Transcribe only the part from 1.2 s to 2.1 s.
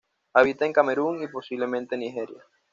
y posiblemente